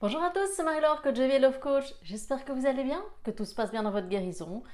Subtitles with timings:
[0.00, 1.94] Bonjour à tous, c'est Marie-Laure, coach Love Coach.
[2.02, 4.64] J'espère que vous allez bien, que tout se passe bien dans votre guérison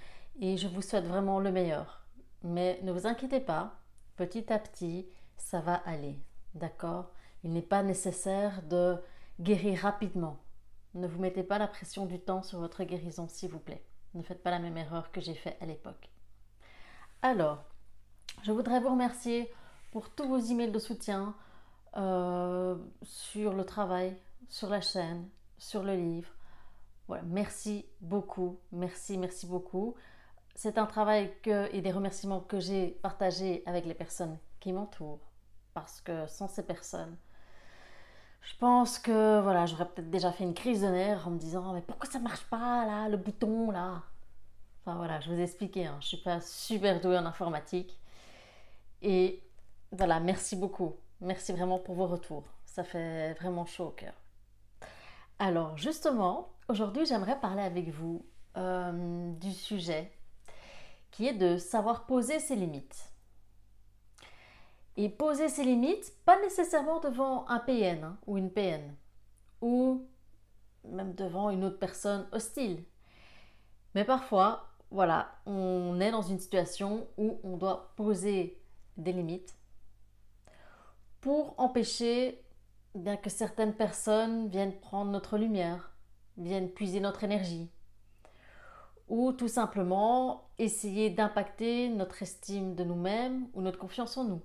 [0.41, 2.07] et je vous souhaite vraiment le meilleur.
[2.43, 3.75] Mais ne vous inquiétez pas,
[4.17, 5.07] petit à petit,
[5.37, 6.19] ça va aller.
[6.55, 7.11] D'accord?
[7.45, 8.97] Il n'est pas nécessaire de
[9.39, 10.39] guérir rapidement.
[10.95, 13.85] Ne vous mettez pas la pression du temps sur votre guérison, s'il vous plaît.
[14.15, 16.09] Ne faites pas la même erreur que j'ai faite à l'époque.
[17.21, 17.63] Alors,
[18.43, 19.53] je voudrais vous remercier
[19.93, 21.35] pour tous vos emails de soutien
[21.99, 24.17] euh, sur le travail,
[24.51, 26.31] sur la chaîne, sur le livre.
[27.09, 29.95] Voilà, merci beaucoup, merci, merci beaucoup.
[30.55, 35.27] C'est un travail que, et des remerciements que j'ai partagés avec les personnes qui m'entourent.
[35.73, 37.17] Parce que sans ces personnes,
[38.43, 41.73] je pense que voilà, j'aurais peut-être déjà fait une crise de nerfs en me disant
[41.73, 44.03] mais pourquoi ça marche pas là, le bouton là?
[44.81, 47.99] Enfin voilà, je vous ai expliqué, hein, je suis pas super douée en informatique.
[49.03, 49.43] Et
[49.93, 50.97] voilà, merci beaucoup.
[51.21, 52.45] Merci vraiment pour vos retours.
[52.65, 54.20] Ça fait vraiment chaud au cœur.
[55.41, 58.27] Alors justement, aujourd'hui j'aimerais parler avec vous
[58.59, 60.13] euh, du sujet
[61.11, 63.11] qui est de savoir poser ses limites.
[64.99, 68.95] Et poser ses limites, pas nécessairement devant un PN hein, ou une PN,
[69.63, 70.07] ou
[70.85, 72.85] même devant une autre personne hostile.
[73.95, 78.63] Mais parfois, voilà, on est dans une situation où on doit poser
[78.99, 79.57] des limites
[81.23, 82.45] pour empêcher
[82.95, 85.93] bien que certaines personnes viennent prendre notre lumière,
[86.37, 87.71] viennent puiser notre énergie,
[89.09, 94.43] ou tout simplement essayer d'impacter notre estime de nous-mêmes ou notre confiance en nous.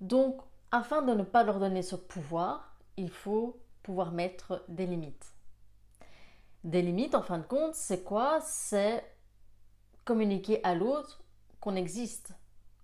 [0.00, 0.40] Donc,
[0.72, 5.34] afin de ne pas leur donner ce pouvoir, il faut pouvoir mettre des limites.
[6.64, 8.40] Des limites, en fin de compte, c'est quoi?
[8.42, 9.04] C'est
[10.04, 11.22] communiquer à l'autre
[11.60, 12.32] qu'on existe,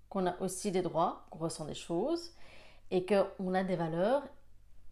[0.09, 2.35] qu'on a aussi des droits, qu'on ressent des choses
[2.91, 4.23] et qu'on a des valeurs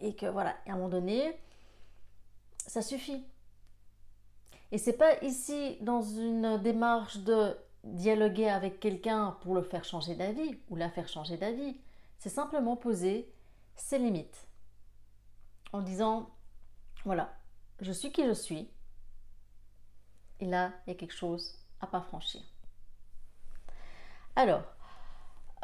[0.00, 1.38] et que voilà, à un moment donné,
[2.66, 3.24] ça suffit.
[4.72, 10.14] Et c'est pas ici dans une démarche de dialoguer avec quelqu'un pour le faire changer
[10.14, 11.76] d'avis ou la faire changer d'avis.
[12.18, 13.30] C'est simplement poser
[13.76, 14.48] ses limites
[15.72, 16.30] en disant
[17.04, 17.34] voilà,
[17.80, 18.68] je suis qui je suis
[20.40, 22.42] et là, il y a quelque chose à pas franchir.
[24.36, 24.62] Alors,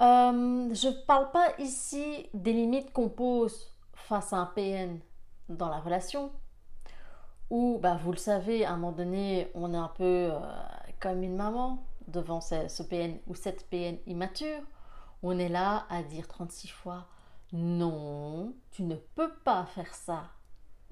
[0.01, 4.99] euh, je ne parle pas ici des limites qu'on pose face à un PN
[5.49, 6.31] dans la relation,
[7.51, 10.39] où, bah, vous le savez, à un moment donné, on est un peu euh,
[11.01, 14.63] comme une maman devant ce, PN ou cette PN immature.
[15.23, 17.07] On est là à dire 36 fois
[17.53, 20.23] non, tu ne peux pas faire ça.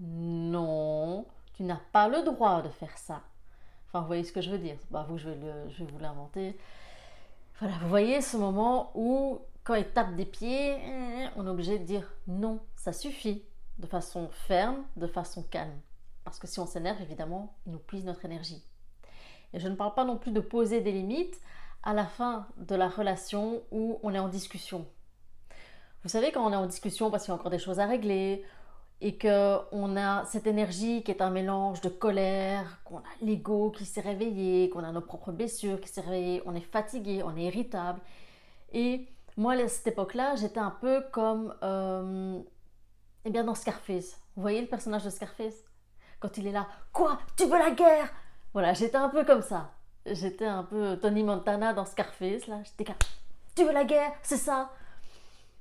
[0.00, 3.22] Non, tu n'as pas le droit de faire ça.
[3.86, 4.76] Enfin, vous voyez ce que je veux dire.
[4.90, 6.58] Bah, vous, je vais vous l'inventer.
[7.60, 10.76] Voilà, vous voyez ce moment où, quand il tape des pieds,
[11.34, 13.42] on est obligé de dire non, ça suffit,
[13.78, 15.80] de façon ferme, de façon calme.
[16.24, 18.62] Parce que si on s'énerve, évidemment, il nous puise notre énergie.
[19.52, 21.40] Et je ne parle pas non plus de poser des limites
[21.82, 24.86] à la fin de la relation où on est en discussion.
[26.04, 27.86] Vous savez, quand on est en discussion parce qu'il y a encore des choses à
[27.86, 28.44] régler,
[29.00, 33.84] et qu'on a cette énergie qui est un mélange de colère, qu'on a l'ego qui
[33.84, 37.44] s'est réveillé, qu'on a nos propres blessures qui s'est réveillé, on est fatigué, on est
[37.44, 38.00] irritable.
[38.72, 42.40] Et moi, à cette époque-là, j'étais un peu comme euh,
[43.24, 44.20] eh bien dans Scarface.
[44.34, 45.54] Vous voyez le personnage de Scarface?
[46.18, 47.18] Quand il est là, quoi?
[47.36, 48.12] Tu veux la guerre?
[48.52, 49.70] Voilà, j'étais un peu comme ça.
[50.06, 52.62] J'étais un peu Tony Montana dans Scarface, là.
[52.64, 52.96] J'étais comme,
[53.54, 54.10] tu veux la guerre?
[54.22, 54.72] C'est ça?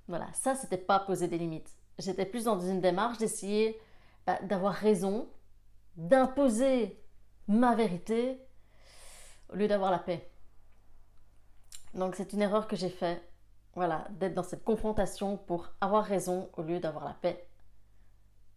[0.07, 1.69] Voilà, ça, c'était pas poser des limites
[1.99, 3.79] j'étais plus dans une démarche d'essayer
[4.25, 5.27] bah, d'avoir raison,
[5.95, 7.01] d'imposer
[7.47, 8.39] ma vérité
[9.49, 10.29] au lieu d'avoir la paix.
[11.93, 13.23] Donc c'est une erreur que j'ai faite,
[13.73, 17.47] voilà, d'être dans cette confrontation pour avoir raison au lieu d'avoir la paix.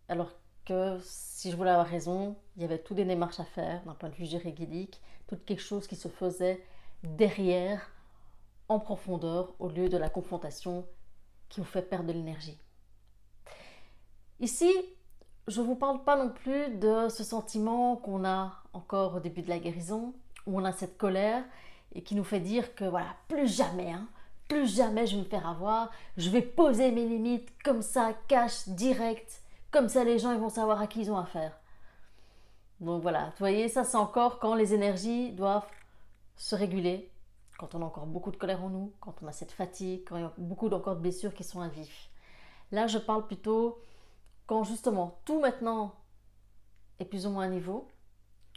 [0.08, 0.32] Alors
[0.64, 3.94] que si je voulais avoir raison, il y avait toutes des démarches à faire d'un
[3.94, 6.62] point de vue juridique, tout quelque chose qui se faisait
[7.02, 7.90] derrière,
[8.68, 10.86] en profondeur, au lieu de la confrontation
[11.48, 12.58] qui vous fait perdre de l'énergie.
[14.40, 14.72] Ici,
[15.48, 19.42] je ne vous parle pas non plus de ce sentiment qu'on a encore au début
[19.42, 20.14] de la guérison,
[20.46, 21.44] où on a cette colère
[21.94, 24.08] et qui nous fait dire que voilà, plus jamais, hein,
[24.48, 28.66] plus jamais je vais me faire avoir, je vais poser mes limites comme ça, cash,
[28.68, 31.58] direct, comme ça les gens ils vont savoir à qui ils ont affaire.
[32.80, 35.68] Donc voilà, vous voyez, ça c'est encore quand les énergies doivent
[36.36, 37.10] se réguler,
[37.58, 40.16] quand on a encore beaucoup de colère en nous, quand on a cette fatigue, quand
[40.16, 42.08] il y a beaucoup encore de blessures qui sont à vif.
[42.72, 43.78] Là, je parle plutôt
[44.50, 45.94] quand justement tout maintenant
[46.98, 47.86] est plus ou moins à niveau,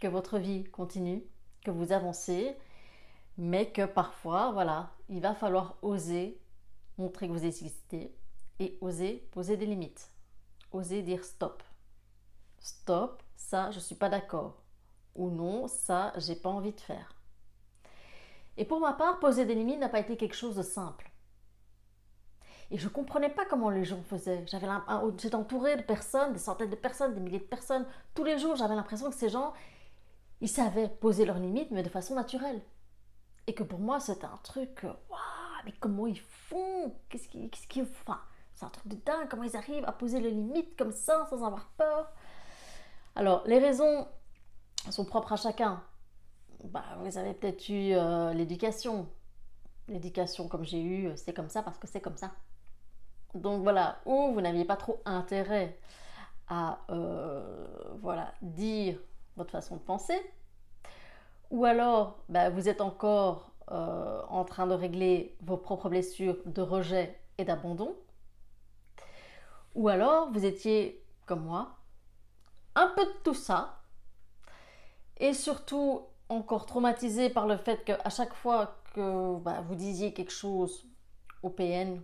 [0.01, 1.23] que votre vie continue,
[1.63, 2.57] que vous avancez,
[3.37, 6.41] mais que parfois, voilà, il va falloir oser
[6.97, 8.11] montrer que vous existez
[8.57, 10.09] et oser poser des limites,
[10.71, 11.61] oser dire stop.
[12.59, 14.63] stop, ça, je suis pas d'accord.
[15.13, 17.13] Ou non, ça, j'ai pas envie de faire.
[18.57, 21.12] Et pour ma part, poser des limites n'a pas été quelque chose de simple.
[22.73, 24.43] Et je ne comprenais pas comment les gens faisaient.
[24.47, 24.65] J'avais
[25.19, 27.85] j'étais entourée de personnes, des centaines de personnes, des milliers de personnes.
[28.15, 29.53] Tous les jours, j'avais l'impression que ces gens,
[30.41, 32.59] ils savaient poser leurs limites, mais de façon naturelle.
[33.45, 35.19] Et que pour moi, c'était un truc, waouh,
[35.65, 36.95] mais comment ils font?
[37.09, 37.29] Qu'est-ce
[38.55, 39.27] c'est un truc de dingue.
[39.29, 42.11] Comment ils arrivent à poser les limites comme ça, sans avoir peur?
[43.15, 44.07] Alors, les raisons
[44.89, 45.83] sont propres à chacun.
[46.63, 49.07] Bah, vous avez peut-être eu euh, l'éducation.
[49.87, 52.31] L'éducation comme j'ai eu, c'est comme ça parce que c'est comme ça.
[53.33, 55.77] Donc voilà, ou vous n'aviez pas trop intérêt
[56.47, 57.67] à euh,
[58.01, 58.97] voilà, dire
[59.35, 60.19] votre façon de penser,
[61.49, 66.61] ou alors bah, vous êtes encore euh, en train de régler vos propres blessures de
[66.61, 67.95] rejet et d'abandon,
[69.73, 71.75] ou alors vous étiez comme moi,
[72.75, 73.81] un peu de tout ça,
[75.17, 80.31] et surtout encore traumatisé par le fait qu'à chaque fois que bah, vous disiez quelque
[80.31, 80.85] chose
[81.41, 81.99] au PN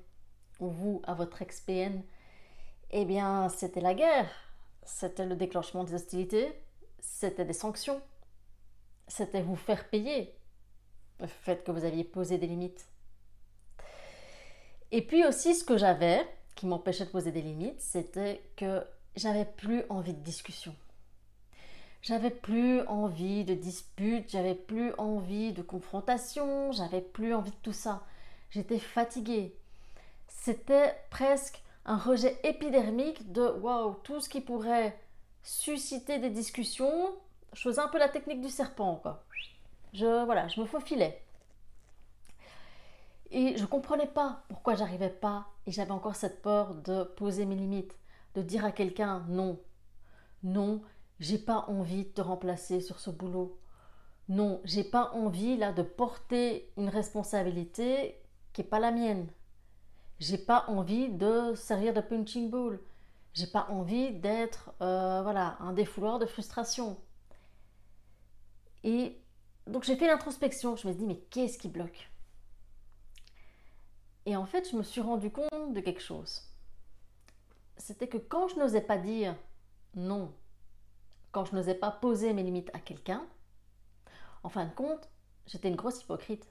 [0.60, 2.02] ou vous à votre ex-PN,
[2.92, 4.30] eh bien c'était la guerre,
[4.84, 6.54] c'était le déclenchement des hostilités,
[7.00, 8.02] c'était des sanctions,
[9.08, 10.34] c'était vous faire payer
[11.20, 12.88] le fait que vous aviez posé des limites.
[14.92, 16.26] Et puis aussi ce que j'avais,
[16.56, 18.84] qui m'empêchait de poser des limites, c'était que
[19.16, 20.76] j'avais plus envie de discussion.
[22.02, 27.74] J'avais plus envie de dispute, j'avais plus envie de confrontation, j'avais plus envie de tout
[27.74, 28.06] ça.
[28.50, 29.59] J'étais fatiguée.
[30.30, 34.98] C'était presque un rejet épidermique de waouh, tout ce qui pourrait
[35.44, 37.14] susciter des discussions.
[37.54, 39.24] Je faisais un peu la technique du serpent, quoi.
[39.94, 41.24] Je, voilà, je me faufilais.
[43.32, 47.56] Et je comprenais pas pourquoi j'arrivais pas et j'avais encore cette peur de poser mes
[47.56, 47.98] limites,
[48.36, 49.60] de dire à quelqu'un non.
[50.44, 50.82] Non,
[51.20, 53.60] j'ai pas envie de te remplacer sur ce boulot.
[54.30, 58.22] Non, j'ai pas envie là de porter une responsabilité
[58.54, 59.28] qui n'est pas la mienne.
[60.20, 62.80] J'ai pas envie de servir de punching ball.
[63.34, 66.98] J'ai pas envie d'être euh, voilà un défouloir de frustration.
[68.84, 69.18] Et
[69.68, 70.76] donc j'ai fait l'introspection.
[70.76, 72.10] Je me suis dit mais qu'est-ce qui bloque?
[74.26, 76.42] Et en fait je me suis rendu compte de quelque chose.
[77.78, 79.36] C'était que quand je n'osais pas dire
[79.96, 80.34] non
[81.32, 83.26] quand je n'osais pas poser mes limites à quelqu'un,
[84.44, 85.10] en fin de compte,
[85.48, 86.48] j'étais une grosse hypocrite.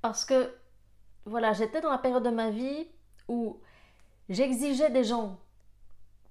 [0.00, 0.54] Parce que,
[1.24, 2.88] voilà, j'étais dans la période de ma vie
[3.28, 3.60] où
[4.28, 5.38] j'exigeais des gens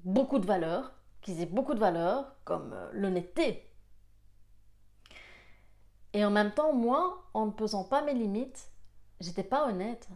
[0.03, 3.65] beaucoup de valeurs, qu'ils aient beaucoup de valeurs, comme euh, l'honnêteté.
[6.13, 8.71] Et en même temps, moi, en ne posant pas mes limites,
[9.19, 10.07] j'étais pas honnête.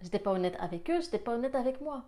[0.00, 2.04] J'étais pas honnête avec eux, j'étais pas honnête avec moi.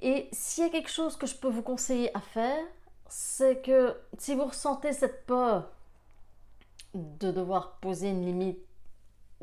[0.00, 2.64] Et s'il y a quelque chose que je peux vous conseiller à faire,
[3.08, 5.70] c'est que si vous ressentez cette peur
[6.94, 8.58] de devoir poser une limite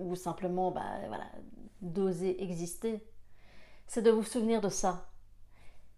[0.01, 1.25] ou simplement bah, voilà,
[1.81, 3.06] d'oser exister,
[3.88, 5.09] c'est de vous souvenir de ça.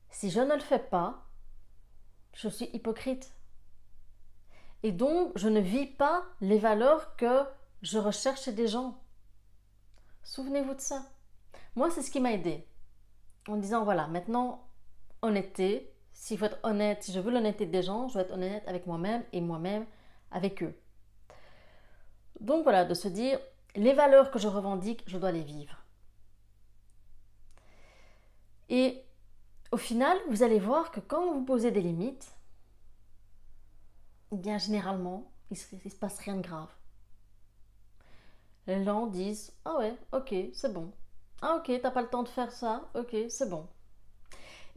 [0.09, 1.27] Si je ne le fais pas,
[2.33, 3.33] je suis hypocrite.
[4.83, 7.43] Et donc, je ne vis pas les valeurs que
[7.81, 8.99] je recherche chez des gens.
[10.23, 11.05] Souvenez-vous de ça.
[11.75, 12.67] Moi, c'est ce qui m'a aidé
[13.47, 14.67] en disant voilà, maintenant,
[15.21, 15.89] honnêteté.
[16.13, 18.85] S'il faut être honnête, si je veux l'honnêteté des gens, je dois être honnête avec
[18.85, 19.85] moi-même et moi-même
[20.31, 20.79] avec eux.
[22.39, 23.39] Donc voilà, de se dire
[23.75, 25.77] les valeurs que je revendique, je dois les vivre.
[28.69, 29.03] Et
[29.71, 32.35] au final, vous allez voir que quand vous posez des limites,
[34.31, 36.69] eh bien généralement, il ne se passe rien de grave.
[38.67, 40.91] Les gens disent Ah ouais, ok, c'est bon.
[41.41, 43.67] Ah ok, t'as pas le temps de faire ça, ok, c'est bon.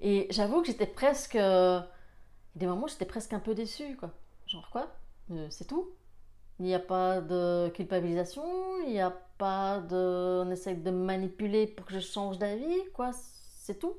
[0.00, 1.36] Et j'avoue que j'étais presque.
[1.36, 1.80] Euh,
[2.56, 4.12] des moments, j'étais presque un peu déçue, quoi.
[4.46, 4.88] Genre quoi?
[5.30, 5.88] Euh, C'est tout
[6.58, 8.44] Il n'y a pas de culpabilisation,
[8.86, 10.42] il n'y a pas de.
[10.46, 13.10] On essaie de manipuler pour que je change d'avis, quoi.
[13.12, 13.94] C'est tout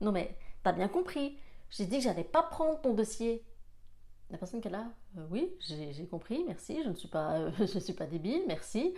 [0.00, 1.38] Non mais, t'as bien compris.
[1.70, 3.44] J'ai dit que j'allais pas prendre ton dossier.
[4.30, 4.86] La personne qui est là,
[5.18, 8.94] euh, oui, j'ai compris, merci, je ne suis pas, je suis pas débile, merci.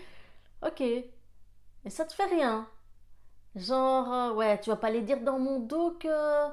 [0.66, 0.80] Ok.
[0.80, 2.66] Et ça te fait rien
[3.57, 6.49] Genre, euh, ouais, tu vas pas les dire dans mon dos que.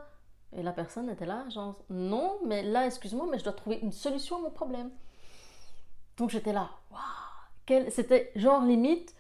[0.54, 3.92] Et la personne était là, genre, non, mais là, excuse-moi, mais je dois trouver une
[3.92, 4.90] solution à mon problème.
[6.18, 9.16] Donc j'étais là, waouh C'était genre limite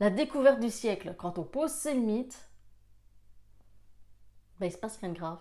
[0.00, 1.14] la découverte du siècle.
[1.18, 2.48] Quand on pose ses limites,
[4.58, 5.38] ben, il se passe rien de grave.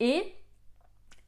[0.00, 0.34] Et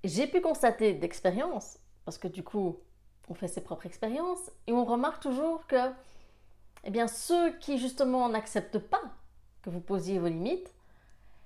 [0.02, 2.80] j'ai pu constater d'expérience, parce que du coup,
[3.28, 5.92] on fait ses propres expériences, et on remarque toujours que
[6.84, 9.02] eh bien ceux qui justement n'acceptent pas
[9.62, 10.72] que vous posiez vos limites,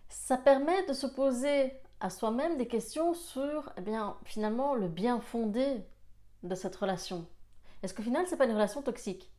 [0.09, 5.21] Ça permet de se poser à soi-même des questions sur, eh bien, finalement, le bien
[5.21, 5.83] fondé
[6.43, 7.27] de cette relation.
[7.83, 9.33] Est-ce qu'au final, c'est pas une relation toxique?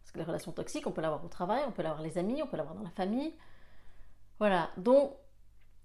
[0.00, 2.42] Parce que les relations toxiques, on peut l'avoir au travail, on peut l'avoir les amis,
[2.42, 3.34] on peut l'avoir dans la famille.
[4.38, 4.70] Voilà.
[4.76, 5.12] Donc,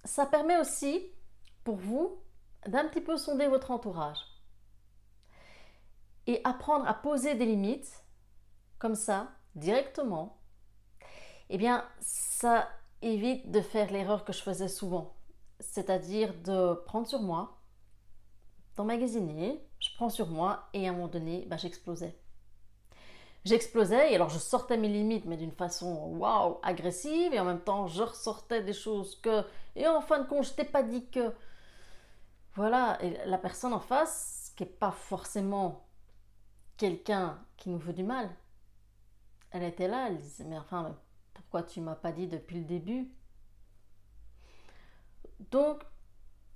[0.03, 1.11] ça permet aussi,
[1.63, 2.21] pour vous,
[2.67, 4.19] d'un petit peu sonder votre entourage.
[6.25, 8.03] Et apprendre à poser des limites,
[8.79, 10.39] comme ça, directement,
[11.49, 12.69] eh bien, ça
[13.01, 15.15] évite de faire l'erreur que je faisais souvent.
[15.59, 17.59] C'est-à-dire de prendre sur moi,
[18.75, 22.15] d'emmagasiner, je prends sur moi et à un moment donné, bah, j'explosais.
[23.43, 27.59] J'explosais et alors je sortais mes limites, mais d'une façon waouh, agressive, et en même
[27.59, 29.43] temps je ressortais des choses que.
[29.75, 31.33] Et en fin de compte, je t'ai pas dit que.
[32.55, 35.85] Voilà, et la personne en face, qui n'est pas forcément
[36.77, 38.29] quelqu'un qui nous veut du mal,
[39.51, 40.95] elle était là, elle disait Mais enfin,
[41.33, 43.11] pourquoi tu m'as pas dit depuis le début?
[45.51, 45.83] Donc,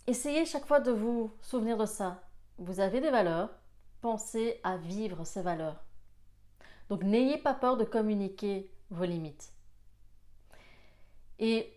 [0.05, 2.26] essayez chaque fois de vous souvenir de ça.
[2.57, 3.49] Vous avez des valeurs,
[4.01, 5.83] pensez à vivre ces valeurs.
[6.89, 9.53] Donc, n'ayez pas peur de communiquer vos limites.
[11.39, 11.71] Et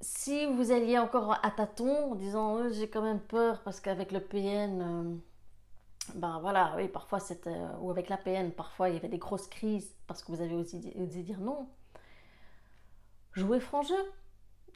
[0.00, 4.12] si vous alliez encore à tâtons en disant oh, j'ai quand même peur parce qu'avec
[4.12, 5.16] le PN, euh,
[6.14, 9.18] ben voilà, oui, parfois c'était, euh, ou avec la PN, parfois il y avait des
[9.18, 11.68] grosses crises parce que vous avez aussi osé dire non.
[13.32, 14.12] Jouez franc jeu.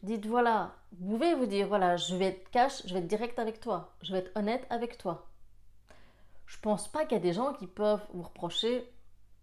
[0.02, 3.38] Dites voilà, vous pouvez vous dire voilà, je vais être cash, je vais être direct
[3.38, 5.28] avec toi, je vais être honnête avec toi.
[6.47, 8.92] Je pense pas qu'il y a des gens qui peuvent vous reprocher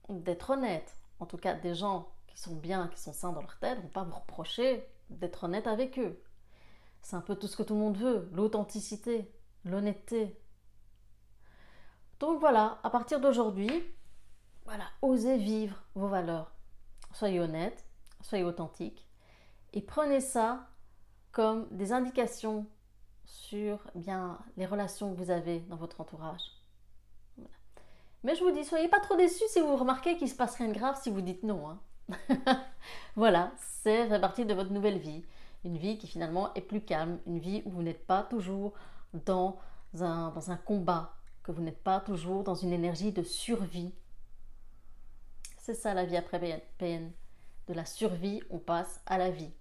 [0.09, 0.97] d'être honnête.
[1.19, 3.87] En tout cas, des gens qui sont bien, qui sont sains dans leur tête, vont
[3.87, 6.21] pas vous reprocher d'être honnête avec eux.
[7.01, 9.31] C'est un peu tout ce que tout le monde veut, l'authenticité,
[9.63, 10.37] l'honnêteté.
[12.19, 13.83] Donc voilà, à partir d'aujourd'hui,
[14.65, 16.51] voilà, osez vivre vos valeurs.
[17.13, 17.85] Soyez honnête,
[18.21, 19.08] soyez authentique
[19.73, 20.67] et prenez ça
[21.31, 22.65] comme des indications
[23.25, 26.41] sur bien les relations que vous avez dans votre entourage.
[28.23, 30.67] Mais je vous dis, soyez pas trop déçus si vous remarquez qu'il se passe rien
[30.67, 31.69] de grave si vous dites non.
[31.69, 31.79] Hein.
[33.15, 35.23] voilà, c'est fait partie de votre nouvelle vie.
[35.63, 38.73] Une vie qui finalement est plus calme, une vie où vous n'êtes pas toujours
[39.13, 39.59] dans
[39.99, 43.93] un, dans un combat, que vous n'êtes pas toujours dans une énergie de survie.
[45.57, 46.39] C'est ça la vie après
[46.77, 47.11] PN.
[47.69, 49.53] De la survie, on passe à la vie.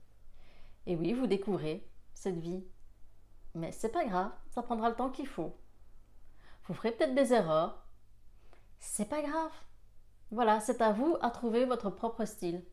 [0.87, 2.65] Et oui, vous découvrez cette vie.
[3.55, 5.55] Mais c'est pas grave, ça prendra le temps qu'il faut.
[6.65, 7.87] Vous ferez peut-être des erreurs.
[8.79, 9.53] C'est pas grave.
[10.31, 12.65] Voilà, c'est à vous à trouver votre propre style.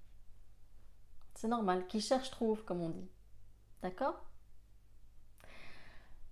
[1.34, 3.10] C'est normal, qui cherche trouve, comme on dit.
[3.82, 4.24] D'accord?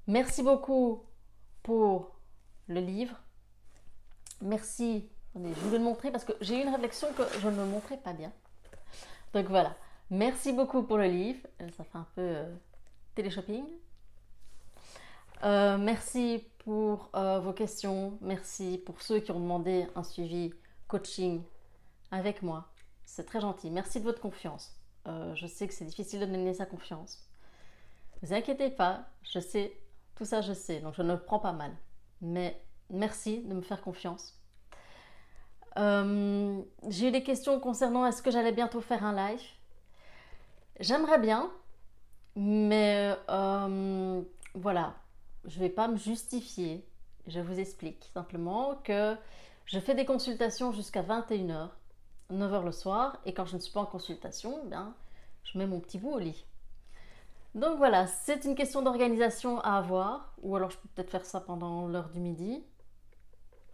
[0.08, 1.04] Merci beaucoup
[1.62, 2.16] pour
[2.68, 3.18] le livre.
[4.40, 5.10] Merci.
[5.36, 7.98] je vais le montrer parce que j'ai eu une réflexion que je ne me montrais
[7.98, 8.32] pas bien.
[9.34, 9.75] Donc voilà.
[10.10, 11.40] Merci beaucoup pour le livre.
[11.75, 12.56] Ça fait un peu euh,
[13.16, 13.66] téléshopping.
[15.44, 18.18] Euh, merci pour euh, vos questions.
[18.22, 20.54] Merci pour ceux qui ont demandé un suivi
[20.88, 21.42] coaching
[22.12, 22.70] avec moi.
[23.06, 23.72] C'est très gentil.
[23.72, 24.78] Merci de votre confiance.
[25.06, 27.28] Je sais que c'est difficile de donner sa confiance.
[28.22, 29.78] Ne vous inquiétez pas, je sais,
[30.16, 31.75] tout ça je sais, donc je ne le prends pas mal.
[32.22, 34.40] Mais merci de me faire confiance.
[35.77, 39.42] Euh, j'ai eu des questions concernant est-ce que j'allais bientôt faire un live.
[40.80, 41.51] J'aimerais bien,
[42.36, 44.22] mais euh,
[44.56, 44.96] voilà,
[45.46, 46.86] je ne vais pas me justifier.
[47.27, 49.15] Je vous explique simplement que
[49.65, 51.70] je fais des consultations jusqu'à 21h,
[52.32, 54.94] 9h le soir, et quand je ne suis pas en consultation, eh bien,
[55.44, 56.46] je mets mon petit bout au lit.
[57.56, 61.39] Donc voilà, c'est une question d'organisation à avoir, ou alors je peux peut-être faire ça
[61.39, 62.63] pendant l'heure du midi.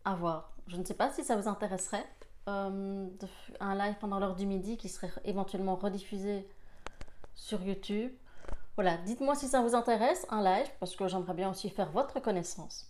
[0.05, 0.53] À voir.
[0.67, 2.05] Je ne sais pas si ça vous intéresserait.
[2.47, 3.07] Euh,
[3.59, 6.47] un live pendant l'heure du midi qui serait éventuellement rediffusé
[7.35, 8.11] sur YouTube.
[8.75, 12.19] Voilà, dites-moi si ça vous intéresse, un live, parce que j'aimerais bien aussi faire votre
[12.21, 12.89] connaissance.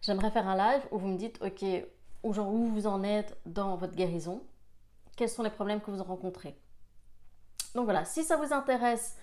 [0.00, 1.64] J'aimerais faire un live où vous me dites, ok,
[2.22, 4.42] où, vous en êtes dans votre guérison,
[5.16, 6.58] quels sont les problèmes que vous rencontrez?
[7.74, 9.16] Donc voilà, si ça vous intéresse,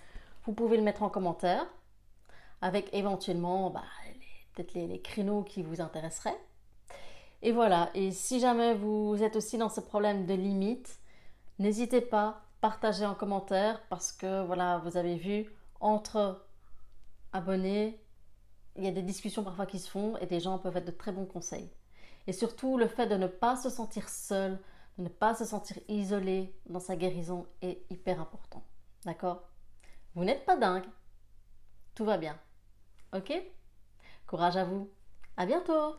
[0.44, 1.66] vous pouvez le mettre en commentaire
[2.62, 3.84] avec éventuellement bah,
[4.54, 6.38] peut-être les, les, créneaux qui vous intéresseraient.
[7.42, 11.00] Et voilà, et si jamais vous êtes aussi dans ce problème de limite,
[11.58, 16.44] n'hésitez pas, partagez en commentaire parce que voilà, vous avez vu, entre
[17.32, 17.98] abonnés,
[18.76, 20.90] il y a des discussions parfois qui se font et des gens peuvent être de
[20.90, 21.70] très bons conseils.
[22.26, 24.58] Et surtout, le fait de ne pas se sentir seul,
[24.98, 28.62] de ne pas se sentir isolé dans sa guérison est hyper important.
[29.06, 29.48] D'accord?
[30.14, 30.84] Vous n'êtes pas dingue.
[31.94, 32.38] Tout va bien.
[33.14, 33.32] Ok?
[34.26, 34.90] Courage à vous.
[35.36, 35.94] À bientôt